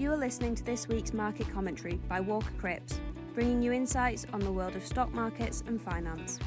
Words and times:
You 0.00 0.10
are 0.12 0.16
listening 0.16 0.54
to 0.54 0.64
this 0.64 0.88
week's 0.88 1.12
market 1.12 1.52
commentary 1.52 1.96
by 2.08 2.20
Walker 2.20 2.54
Crips, 2.58 2.98
bringing 3.34 3.60
you 3.60 3.70
insights 3.70 4.26
on 4.32 4.40
the 4.40 4.50
world 4.50 4.74
of 4.74 4.82
stock 4.82 5.12
markets 5.12 5.62
and 5.66 5.78
finance. 5.78 6.38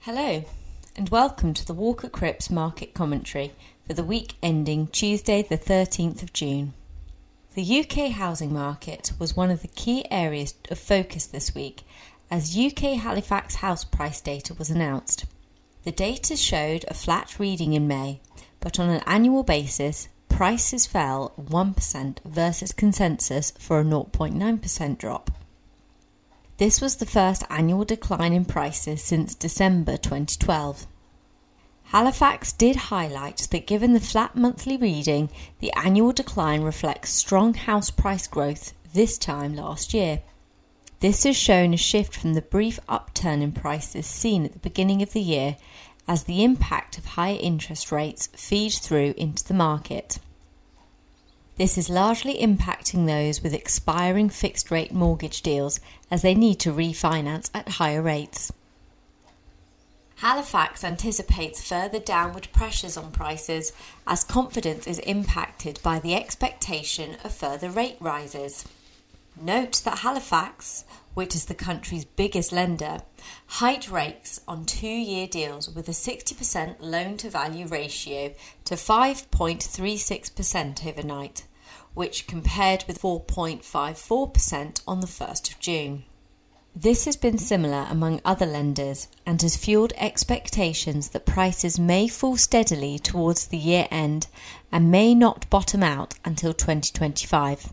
Hello, 0.00 0.44
and 0.96 1.08
welcome 1.08 1.54
to 1.54 1.66
the 1.66 1.72
Walker 1.72 2.10
Crips 2.10 2.50
market 2.50 2.92
commentary 2.92 3.54
for 3.86 3.94
the 3.94 4.04
week 4.04 4.34
ending 4.42 4.88
Tuesday, 4.88 5.40
the 5.40 5.56
13th 5.56 6.22
of 6.22 6.34
June. 6.34 6.74
The 7.54 7.80
UK 7.80 8.10
housing 8.10 8.52
market 8.52 9.12
was 9.18 9.34
one 9.34 9.50
of 9.50 9.62
the 9.62 9.68
key 9.68 10.04
areas 10.10 10.52
of 10.70 10.78
focus 10.78 11.24
this 11.24 11.54
week 11.54 11.84
as 12.30 12.54
UK 12.54 12.98
Halifax 13.00 13.54
house 13.54 13.84
price 13.84 14.20
data 14.20 14.52
was 14.52 14.68
announced. 14.68 15.24
The 15.84 15.92
data 15.92 16.36
showed 16.36 16.84
a 16.86 16.92
flat 16.92 17.38
reading 17.38 17.72
in 17.72 17.88
May, 17.88 18.20
but 18.60 18.78
on 18.78 18.90
an 18.90 19.02
annual 19.06 19.42
basis, 19.42 20.08
prices 20.28 20.86
fell 20.86 21.32
1% 21.40 22.18
versus 22.24 22.72
consensus 22.72 23.52
for 23.58 23.80
a 23.80 23.84
0.9% 23.84 24.98
drop. 24.98 25.30
This 26.58 26.80
was 26.80 26.96
the 26.96 27.06
first 27.06 27.44
annual 27.50 27.84
decline 27.84 28.32
in 28.32 28.44
prices 28.44 29.02
since 29.02 29.34
December 29.34 29.96
2012. 29.96 30.86
Halifax 31.84 32.52
did 32.52 32.76
highlight 32.76 33.48
that 33.50 33.66
given 33.66 33.94
the 33.94 34.00
flat 34.00 34.36
monthly 34.36 34.76
reading, 34.76 35.30
the 35.60 35.72
annual 35.74 36.12
decline 36.12 36.62
reflects 36.62 37.10
strong 37.10 37.54
house 37.54 37.90
price 37.90 38.26
growth 38.26 38.74
this 38.92 39.16
time 39.16 39.56
last 39.56 39.94
year. 39.94 40.20
This 41.00 41.22
has 41.24 41.36
shown 41.36 41.72
a 41.72 41.76
shift 41.78 42.14
from 42.14 42.34
the 42.34 42.42
brief 42.42 42.80
upturn 42.88 43.40
in 43.40 43.52
prices 43.52 44.06
seen 44.06 44.44
at 44.44 44.52
the 44.52 44.58
beginning 44.58 45.00
of 45.00 45.12
the 45.12 45.20
year 45.20 45.56
as 46.08 46.24
the 46.24 46.42
impact 46.42 46.98
of 46.98 47.04
higher 47.04 47.38
interest 47.38 47.92
rates 47.92 48.28
feed 48.34 48.72
through 48.72 49.14
into 49.16 49.44
the 49.44 49.54
market. 49.54 50.18
This 51.56 51.76
is 51.76 51.90
largely 51.90 52.38
impacting 52.38 53.06
those 53.06 53.42
with 53.42 53.52
expiring 53.52 54.28
fixed 54.30 54.70
rate 54.70 54.92
mortgage 54.92 55.42
deals 55.42 55.80
as 56.10 56.22
they 56.22 56.34
need 56.34 56.60
to 56.60 56.72
refinance 56.72 57.50
at 57.52 57.68
higher 57.68 58.00
rates. 58.00 58.52
Halifax 60.16 60.82
anticipates 60.82 61.62
further 61.68 62.00
downward 62.00 62.48
pressures 62.52 62.96
on 62.96 63.12
prices 63.12 63.72
as 64.06 64.24
confidence 64.24 64.86
is 64.86 64.98
impacted 65.00 65.78
by 65.82 66.00
the 66.00 66.14
expectation 66.14 67.16
of 67.22 67.32
further 67.32 67.70
rate 67.70 67.96
rises. 68.00 68.64
Note 69.40 69.82
that 69.84 69.98
Halifax, 69.98 70.84
which 71.18 71.34
is 71.34 71.46
the 71.46 71.54
country's 71.54 72.04
biggest 72.04 72.52
lender, 72.52 72.98
Height 73.46 73.90
rates 73.90 74.40
on 74.46 74.64
two 74.64 74.86
year 74.86 75.26
deals 75.26 75.68
with 75.68 75.88
a 75.88 75.90
60% 75.90 76.76
loan 76.78 77.16
to 77.16 77.28
value 77.28 77.66
ratio 77.66 78.32
to 78.64 78.76
5.36% 78.76 80.86
overnight, 80.86 81.42
which 81.92 82.28
compared 82.28 82.84
with 82.86 83.02
4.54% 83.02 84.80
on 84.86 85.00
the 85.00 85.08
1st 85.08 85.50
of 85.50 85.58
June. 85.58 86.04
This 86.76 87.04
has 87.06 87.16
been 87.16 87.38
similar 87.38 87.88
among 87.90 88.20
other 88.24 88.46
lenders 88.46 89.08
and 89.26 89.42
has 89.42 89.56
fueled 89.56 89.94
expectations 89.96 91.08
that 91.08 91.26
prices 91.26 91.80
may 91.80 92.06
fall 92.06 92.36
steadily 92.36 92.96
towards 92.96 93.48
the 93.48 93.58
year 93.58 93.88
end 93.90 94.28
and 94.70 94.92
may 94.92 95.16
not 95.16 95.50
bottom 95.50 95.82
out 95.82 96.14
until 96.24 96.54
2025. 96.54 97.72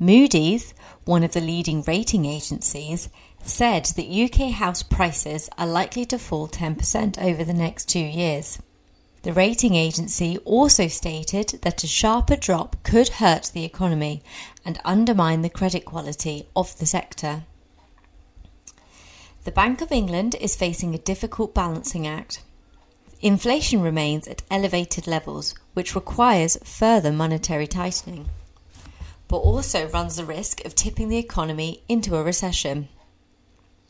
Moody's, 0.00 0.74
one 1.06 1.24
of 1.24 1.32
the 1.32 1.40
leading 1.40 1.82
rating 1.82 2.24
agencies, 2.24 3.08
said 3.42 3.86
that 3.96 4.06
UK 4.06 4.52
house 4.52 4.84
prices 4.84 5.50
are 5.58 5.66
likely 5.66 6.04
to 6.04 6.18
fall 6.18 6.46
10% 6.46 7.20
over 7.20 7.42
the 7.42 7.52
next 7.52 7.86
two 7.86 7.98
years. 7.98 8.60
The 9.22 9.32
rating 9.32 9.74
agency 9.74 10.38
also 10.44 10.86
stated 10.86 11.58
that 11.62 11.82
a 11.82 11.88
sharper 11.88 12.36
drop 12.36 12.76
could 12.84 13.08
hurt 13.08 13.50
the 13.52 13.64
economy 13.64 14.22
and 14.64 14.78
undermine 14.84 15.42
the 15.42 15.50
credit 15.50 15.84
quality 15.84 16.46
of 16.54 16.78
the 16.78 16.86
sector. 16.86 17.42
The 19.42 19.50
Bank 19.50 19.80
of 19.80 19.90
England 19.90 20.36
is 20.40 20.54
facing 20.54 20.94
a 20.94 20.98
difficult 20.98 21.54
balancing 21.54 22.06
act. 22.06 22.44
Inflation 23.20 23.82
remains 23.82 24.28
at 24.28 24.42
elevated 24.48 25.08
levels, 25.08 25.56
which 25.74 25.96
requires 25.96 26.56
further 26.62 27.10
monetary 27.10 27.66
tightening 27.66 28.28
but 29.28 29.36
also 29.36 29.88
runs 29.88 30.16
the 30.16 30.24
risk 30.24 30.64
of 30.64 30.74
tipping 30.74 31.08
the 31.08 31.18
economy 31.18 31.82
into 31.88 32.16
a 32.16 32.22
recession. 32.22 32.88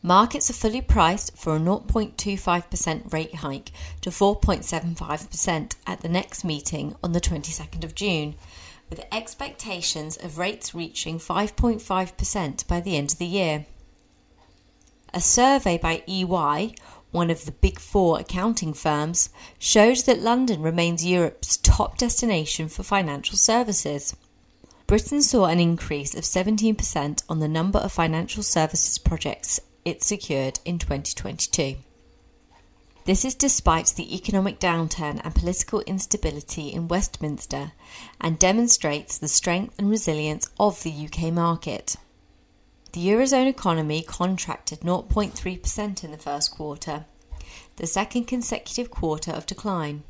Markets 0.01 0.49
are 0.49 0.53
fully 0.53 0.81
priced 0.81 1.37
for 1.37 1.55
a 1.55 1.59
0.25% 1.59 3.11
rate 3.11 3.35
hike 3.35 3.71
to 3.99 4.09
4.75% 4.09 5.75
at 5.85 6.01
the 6.01 6.07
next 6.07 6.45
meeting 6.45 6.95
on 7.03 7.11
the 7.11 7.19
22nd 7.19 7.83
of 7.83 7.95
June, 7.95 8.35
with 8.89 9.05
expectations 9.11 10.15
of 10.17 10.37
rates 10.37 10.73
reaching 10.73 11.19
5.5% 11.19 12.67
by 12.67 12.79
the 12.79 12.95
end 12.95 13.11
of 13.11 13.17
the 13.17 13.25
year. 13.25 13.65
A 15.13 15.19
survey 15.19 15.77
by 15.77 16.03
EY, 16.07 16.75
one 17.11 17.29
of 17.29 17.45
the 17.45 17.51
big 17.51 17.79
four 17.79 18.19
accounting 18.19 18.73
firms, 18.73 19.29
showed 19.57 19.97
that 20.05 20.21
London 20.21 20.61
remains 20.61 21.05
Europe's 21.05 21.57
top 21.57 21.97
destination 21.97 22.69
for 22.69 22.83
financial 22.83 23.35
services. 23.35 24.15
Britain 24.89 25.21
saw 25.21 25.45
an 25.45 25.59
increase 25.59 26.15
of 26.15 26.23
17% 26.23 27.21
on 27.29 27.37
the 27.37 27.47
number 27.47 27.77
of 27.77 27.91
financial 27.91 28.41
services 28.41 28.97
projects 28.97 29.59
it 29.85 30.01
secured 30.01 30.59
in 30.65 30.79
2022. 30.79 31.75
This 33.05 33.23
is 33.23 33.35
despite 33.35 33.89
the 33.89 34.15
economic 34.15 34.59
downturn 34.59 35.21
and 35.23 35.35
political 35.35 35.81
instability 35.81 36.69
in 36.69 36.87
Westminster 36.87 37.73
and 38.19 38.39
demonstrates 38.39 39.19
the 39.19 39.27
strength 39.27 39.75
and 39.77 39.91
resilience 39.91 40.49
of 40.59 40.81
the 40.81 40.91
UK 41.05 41.31
market. 41.31 41.95
The 42.93 43.09
Eurozone 43.09 43.45
economy 43.47 44.01
contracted 44.01 44.79
0.3% 44.79 46.03
in 46.03 46.09
the 46.09 46.17
first 46.17 46.49
quarter, 46.49 47.05
the 47.75 47.85
second 47.85 48.23
consecutive 48.23 48.89
quarter 48.89 49.29
of 49.29 49.45
decline. 49.45 50.01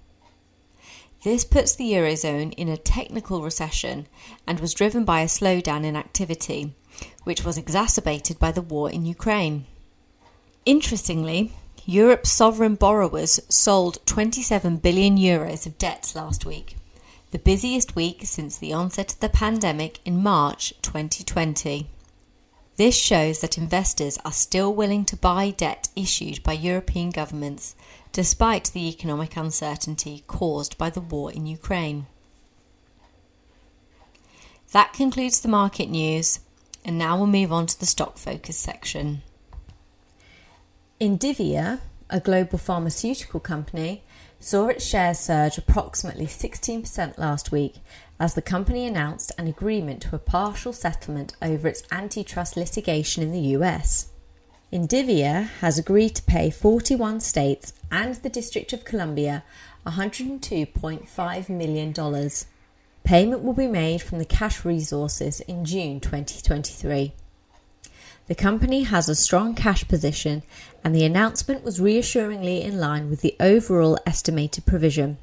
This 1.23 1.43
puts 1.43 1.75
the 1.75 1.91
Eurozone 1.91 2.53
in 2.53 2.69
a 2.69 2.77
technical 2.77 3.41
recession 3.41 4.07
and 4.47 4.59
was 4.59 4.73
driven 4.73 5.03
by 5.03 5.19
a 5.19 5.25
slowdown 5.25 5.83
in 5.83 5.97
activity, 5.97 6.73
which 7.25 7.43
was 7.43 7.57
exacerbated 7.57 8.39
by 8.39 8.53
the 8.53 8.61
war 8.61 8.89
in 8.89 9.05
Ukraine. 9.05 9.65
Interestingly, 10.65 11.51
Europe's 11.85 12.31
sovereign 12.31 12.75
borrowers 12.75 13.39
sold 13.49 13.97
27 14.05 14.77
billion 14.77 15.17
euros 15.17 15.65
of 15.65 15.77
debt 15.77 16.13
last 16.15 16.45
week, 16.45 16.77
the 17.31 17.39
busiest 17.39 17.97
week 17.97 18.21
since 18.23 18.55
the 18.57 18.71
onset 18.71 19.13
of 19.13 19.19
the 19.19 19.27
pandemic 19.27 19.99
in 20.05 20.23
March 20.23 20.73
2020. 20.81 21.89
This 22.77 22.95
shows 22.95 23.41
that 23.41 23.57
investors 23.57 24.17
are 24.23 24.31
still 24.31 24.73
willing 24.73 25.03
to 25.03 25.17
buy 25.17 25.49
debt 25.49 25.89
issued 25.97 26.41
by 26.43 26.53
European 26.53 27.09
governments 27.09 27.75
despite 28.11 28.71
the 28.71 28.87
economic 28.87 29.37
uncertainty 29.37 30.23
caused 30.27 30.77
by 30.77 30.89
the 30.89 31.01
war 31.01 31.31
in 31.31 31.45
Ukraine. 31.45 32.07
That 34.71 34.93
concludes 34.93 35.41
the 35.41 35.47
market 35.47 35.89
news, 35.89 36.39
and 36.85 36.97
now 36.97 37.17
we'll 37.17 37.27
move 37.27 37.51
on 37.51 37.65
to 37.67 37.79
the 37.79 37.85
stock 37.85 38.17
focus 38.17 38.57
section. 38.57 39.21
Indivior, 41.01 41.79
a 42.09 42.19
global 42.19 42.57
pharmaceutical 42.57 43.39
company, 43.39 44.03
saw 44.39 44.67
its 44.67 44.85
shares 44.85 45.19
surge 45.19 45.57
approximately 45.57 46.25
16% 46.25 47.17
last 47.17 47.51
week 47.51 47.75
as 48.19 48.33
the 48.33 48.41
company 48.41 48.85
announced 48.85 49.31
an 49.37 49.47
agreement 49.47 50.01
to 50.01 50.15
a 50.15 50.19
partial 50.19 50.73
settlement 50.73 51.35
over 51.41 51.67
its 51.67 51.83
antitrust 51.91 52.55
litigation 52.55 53.23
in 53.23 53.31
the 53.31 53.57
US. 53.57 54.09
Indivior 54.71 55.47
has 55.61 55.79
agreed 55.79 56.13
to 56.15 56.23
pay 56.23 56.51
41 56.51 57.21
states 57.21 57.73
and 57.91 58.13
the 58.15 58.29
District 58.29 58.71
of 58.71 58.85
Columbia 58.85 59.43
$102.5 59.87 61.49
million. 61.49 62.29
Payment 63.03 63.41
will 63.41 63.53
be 63.53 63.67
made 63.67 64.03
from 64.03 64.19
the 64.19 64.25
cash 64.25 64.63
resources 64.63 65.39
in 65.41 65.65
June 65.65 65.99
2023. 65.99 67.13
The 68.27 68.35
company 68.35 68.83
has 68.83 69.09
a 69.09 69.15
strong 69.15 69.55
cash 69.55 69.87
position, 69.87 70.43
and 70.83 70.93
the 70.93 71.03
announcement 71.03 71.63
was 71.63 71.81
reassuringly 71.81 72.61
in 72.61 72.79
line 72.79 73.09
with 73.09 73.21
the 73.21 73.35
overall 73.39 73.97
estimated 74.05 74.67
provision. 74.67 75.17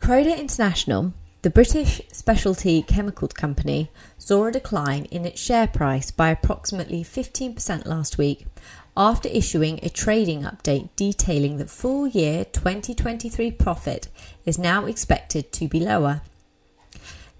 Croda 0.00 0.36
International, 0.36 1.12
the 1.48 1.54
British 1.54 2.02
specialty 2.12 2.82
chemical 2.82 3.26
company 3.26 3.90
saw 4.18 4.44
a 4.44 4.52
decline 4.52 5.06
in 5.06 5.24
its 5.24 5.40
share 5.40 5.66
price 5.66 6.10
by 6.10 6.28
approximately 6.28 7.02
15% 7.02 7.86
last 7.86 8.18
week 8.18 8.44
after 8.94 9.30
issuing 9.30 9.80
a 9.82 9.88
trading 9.88 10.42
update 10.42 10.90
detailing 10.94 11.56
that 11.56 11.70
full 11.70 12.06
year 12.06 12.44
2023 12.44 13.50
profit 13.52 14.08
is 14.44 14.58
now 14.58 14.84
expected 14.84 15.50
to 15.50 15.66
be 15.66 15.80
lower. 15.80 16.20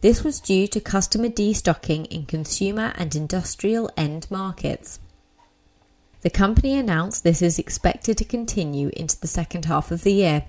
This 0.00 0.24
was 0.24 0.40
due 0.40 0.66
to 0.68 0.80
customer 0.80 1.28
destocking 1.28 2.06
in 2.06 2.24
consumer 2.24 2.94
and 2.96 3.14
industrial 3.14 3.90
end 3.94 4.26
markets. 4.30 5.00
The 6.22 6.30
company 6.30 6.78
announced 6.78 7.24
this 7.24 7.42
is 7.42 7.58
expected 7.58 8.16
to 8.16 8.24
continue 8.24 8.90
into 8.96 9.20
the 9.20 9.26
second 9.26 9.66
half 9.66 9.90
of 9.90 10.02
the 10.02 10.14
year. 10.14 10.44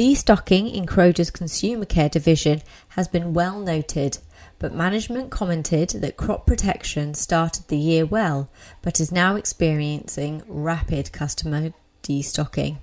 Destocking 0.00 0.72
in 0.72 0.86
Croda's 0.86 1.30
consumer 1.30 1.84
care 1.84 2.08
division 2.08 2.62
has 2.96 3.06
been 3.06 3.34
well 3.34 3.60
noted, 3.60 4.16
but 4.58 4.72
management 4.72 5.30
commented 5.30 5.90
that 5.90 6.16
crop 6.16 6.46
protection 6.46 7.12
started 7.12 7.68
the 7.68 7.76
year 7.76 8.06
well 8.06 8.48
but 8.80 8.98
is 8.98 9.12
now 9.12 9.36
experiencing 9.36 10.42
rapid 10.48 11.12
customer 11.12 11.74
destocking. 12.02 12.78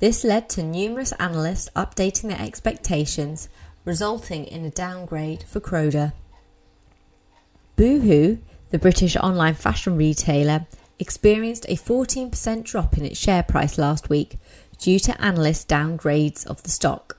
This 0.00 0.22
led 0.22 0.50
to 0.50 0.62
numerous 0.62 1.12
analysts 1.12 1.70
updating 1.74 2.28
their 2.28 2.42
expectations, 2.42 3.48
resulting 3.86 4.44
in 4.44 4.66
a 4.66 4.70
downgrade 4.70 5.44
for 5.44 5.60
Croda. 5.60 6.12
Boohoo, 7.76 8.36
the 8.68 8.78
British 8.78 9.16
online 9.16 9.54
fashion 9.54 9.96
retailer, 9.96 10.66
experienced 10.98 11.64
a 11.70 11.74
14% 11.74 12.64
drop 12.64 12.98
in 12.98 13.06
its 13.06 13.18
share 13.18 13.42
price 13.42 13.78
last 13.78 14.10
week 14.10 14.36
due 14.82 14.98
to 14.98 15.20
analyst 15.22 15.68
downgrades 15.68 16.44
of 16.46 16.60
the 16.64 16.70
stock. 16.70 17.18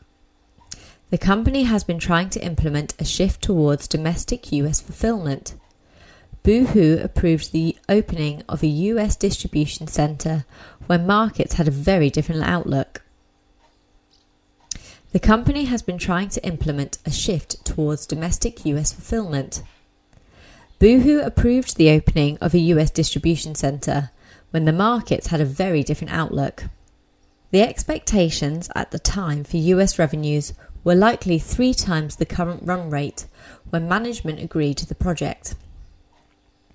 The 1.12 1.18
company 1.18 1.64
has 1.64 1.86
been 1.86 1.98
trying 1.98 2.30
to 2.32 2.44
implement 2.44 2.94
a 3.00 3.06
shift 3.06 3.42
towards 3.42 3.88
domestic 3.88 4.52
US 4.52 4.82
fulfillment. 4.82 5.56
Boohoo 6.44 7.00
approved 7.02 7.54
the 7.54 7.78
opening 7.88 8.44
of 8.50 8.64
a 8.64 8.68
US 8.92 9.16
distribution 9.16 9.88
centre 9.88 10.44
when 10.88 11.08
markets 11.08 11.54
had 11.54 11.70
a 11.70 11.72
very 11.90 12.10
different 12.10 12.44
outlook. 12.44 13.02
The 15.14 15.20
company 15.20 15.64
has 15.66 15.82
been 15.82 15.98
trying 15.98 16.30
to 16.30 16.46
implement 16.46 16.98
a 17.06 17.12
shift 17.12 17.64
towards 17.64 18.06
domestic 18.06 18.66
US 18.66 18.92
fulfillment. 18.92 19.64
Boohoo 20.80 21.22
approved 21.22 21.78
the 21.78 21.92
opening 21.92 22.38
of 22.42 22.54
a 22.54 22.66
US 22.74 22.90
distribution 22.90 23.56
centre 23.56 24.10
when 24.52 24.66
the 24.66 24.74
markets 24.74 25.28
had 25.28 25.40
a 25.40 25.46
very 25.46 25.82
different 25.82 26.12
outlook. 26.12 26.66
The 27.54 27.62
expectations 27.62 28.68
at 28.76 28.90
the 28.90 28.98
time 28.98 29.44
for 29.44 29.58
US 29.58 30.00
revenues 30.00 30.54
were 30.84 30.96
likely 30.96 31.38
three 31.38 31.76
times 31.76 32.16
the 32.16 32.26
current 32.26 32.64
run 32.64 32.90
rate 32.90 33.28
when 33.70 33.88
management 33.88 34.40
agreed 34.40 34.78
to 34.78 34.88
the 34.88 34.96
project. 34.96 35.54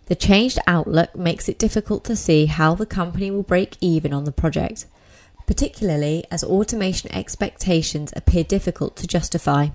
The 0.06 0.14
changed 0.14 0.60
outlook 0.69 1.16
makes 1.16 1.48
it 1.48 1.58
difficult 1.58 2.04
to 2.04 2.14
see 2.14 2.46
how 2.46 2.76
the 2.76 2.86
company 2.86 3.28
will 3.28 3.42
break 3.42 3.76
even 3.80 4.12
on 4.12 4.22
the 4.22 4.30
project, 4.30 4.86
particularly 5.48 6.25
as 6.30 6.44
automation 6.44 7.12
expectations 7.12 8.12
appear 8.14 8.44
difficult 8.44 8.94
to 8.98 9.08
justify. 9.08 9.70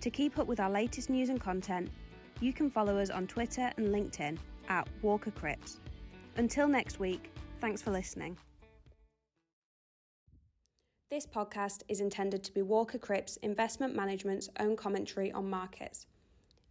To 0.00 0.10
keep 0.10 0.38
up 0.40 0.48
with 0.48 0.58
our 0.58 0.70
latest 0.70 1.08
news 1.08 1.28
and 1.28 1.40
content, 1.40 1.88
you 2.40 2.52
can 2.52 2.68
follow 2.68 2.98
us 2.98 3.10
on 3.10 3.28
Twitter 3.28 3.70
and 3.76 3.94
LinkedIn 3.94 4.36
at 4.68 4.88
Walker 5.02 5.30
Crips. 5.30 5.78
Until 6.36 6.66
next 6.66 6.98
week, 6.98 7.30
thanks 7.60 7.80
for 7.80 7.92
listening. 7.92 8.36
This 11.10 11.26
podcast 11.26 11.82
is 11.88 12.00
intended 12.00 12.42
to 12.42 12.52
be 12.52 12.62
Walker 12.62 12.98
Crips 12.98 13.36
Investment 13.38 13.94
Management's 13.94 14.48
own 14.58 14.74
commentary 14.74 15.30
on 15.30 15.48
markets. 15.48 16.08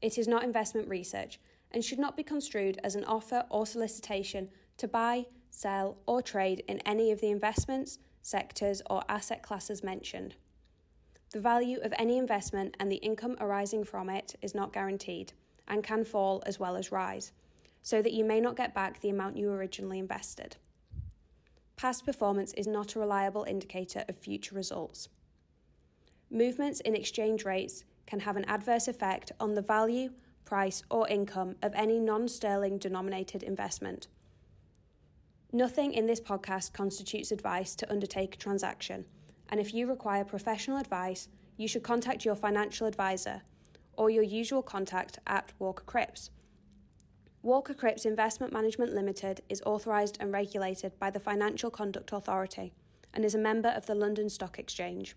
It 0.01 0.17
is 0.17 0.27
not 0.27 0.43
investment 0.43 0.87
research 0.87 1.39
and 1.71 1.83
should 1.83 1.99
not 1.99 2.17
be 2.17 2.23
construed 2.23 2.79
as 2.83 2.95
an 2.95 3.03
offer 3.05 3.45
or 3.49 3.65
solicitation 3.65 4.49
to 4.77 4.87
buy, 4.87 5.25
sell, 5.49 5.97
or 6.05 6.21
trade 6.21 6.63
in 6.67 6.79
any 6.79 7.11
of 7.11 7.21
the 7.21 7.29
investments, 7.29 7.99
sectors, 8.21 8.81
or 8.89 9.03
asset 9.09 9.43
classes 9.43 9.83
mentioned. 9.83 10.35
The 11.31 11.41
value 11.41 11.79
of 11.83 11.93
any 11.99 12.17
investment 12.17 12.75
and 12.79 12.91
the 12.91 12.95
income 12.97 13.37
arising 13.39 13.83
from 13.83 14.09
it 14.09 14.35
is 14.41 14.55
not 14.55 14.73
guaranteed 14.73 15.33
and 15.67 15.83
can 15.83 16.03
fall 16.03 16.41
as 16.45 16.59
well 16.59 16.75
as 16.75 16.91
rise, 16.91 17.31
so 17.83 18.01
that 18.01 18.13
you 18.13 18.23
may 18.23 18.41
not 18.41 18.55
get 18.55 18.73
back 18.73 18.99
the 18.99 19.09
amount 19.09 19.37
you 19.37 19.51
originally 19.51 19.99
invested. 19.99 20.57
Past 21.75 22.05
performance 22.05 22.51
is 22.53 22.67
not 22.67 22.95
a 22.95 22.99
reliable 22.99 23.43
indicator 23.43 24.03
of 24.09 24.17
future 24.17 24.55
results. 24.55 25.07
Movements 26.31 26.79
in 26.81 26.95
exchange 26.95 27.45
rates 27.45 27.83
can 28.09 28.21
have 28.21 28.35
an 28.35 28.45
adverse 28.45 28.87
effect 28.87 29.31
on 29.39 29.53
the 29.53 29.61
value, 29.61 30.09
price, 30.43 30.81
or 30.89 31.07
income 31.07 31.55
of 31.61 31.71
any 31.75 31.99
non 31.99 32.27
sterling 32.27 32.79
denominated 32.79 33.43
investment. 33.43 34.07
Nothing 35.53 35.93
in 35.93 36.07
this 36.07 36.19
podcast 36.19 36.73
constitutes 36.73 37.31
advice 37.31 37.75
to 37.75 37.91
undertake 37.91 38.33
a 38.33 38.37
transaction, 38.37 39.05
and 39.47 39.59
if 39.59 39.75
you 39.75 39.85
require 39.85 40.25
professional 40.25 40.79
advice, 40.79 41.27
you 41.55 41.67
should 41.67 41.83
contact 41.83 42.25
your 42.25 42.35
financial 42.35 42.87
advisor 42.87 43.43
or 43.93 44.09
your 44.09 44.23
usual 44.23 44.63
contact 44.63 45.19
at 45.27 45.53
Walker 45.59 45.83
Crips. 45.83 46.31
Walker 47.43 47.75
Crips 47.75 48.05
Investment 48.05 48.51
Management 48.51 48.93
Limited 48.93 49.41
is 49.49 49.61
authorised 49.65 50.17
and 50.19 50.31
regulated 50.31 50.97
by 50.99 51.11
the 51.11 51.19
Financial 51.19 51.69
Conduct 51.69 52.11
Authority 52.11 52.73
and 53.13 53.23
is 53.23 53.35
a 53.35 53.39
member 53.39 53.69
of 53.69 53.85
the 53.85 53.95
London 53.95 54.29
Stock 54.29 54.57
Exchange. 54.57 55.15